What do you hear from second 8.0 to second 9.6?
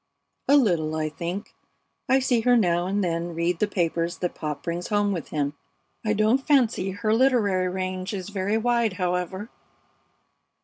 is very wide, however."